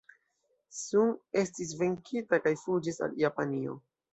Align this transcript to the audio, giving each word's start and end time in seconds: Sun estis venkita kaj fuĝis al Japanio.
Sun 0.77 1.11
estis 1.41 1.75
venkita 1.83 2.41
kaj 2.47 2.57
fuĝis 2.65 3.01
al 3.09 3.17
Japanio. 3.27 3.79